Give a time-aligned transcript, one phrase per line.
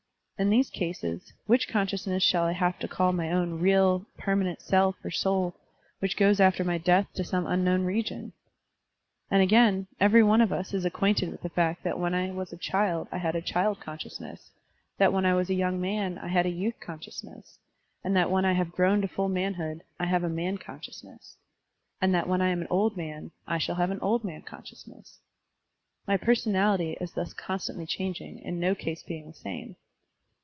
[0.41, 4.59] In these cases, which con sciousness shall I have to call my own real, permanent
[4.59, 5.53] self or soul,
[5.99, 8.33] which goes after my death to some unknown region?
[9.29, 10.85] And, again, every one Digitized by Google ASSERTIONS AND DENIALS 4 1 of US is
[10.85, 14.49] acquainted with the fact that when I was a child I had a child consciousness,
[14.97, 17.59] that when I was a young man, I had a youth consciousness,
[18.03, 21.37] and that when I have grown to full manhood, I have a man consciousness,
[22.01, 24.87] and that when I am an old man, I shall have an old man conscious
[24.87, 25.19] ness.
[26.07, 29.75] My personality is thus constantly chang ing, in no case being the same.